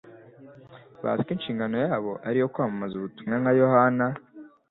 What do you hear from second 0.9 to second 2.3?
Bazi ko inshingano yabo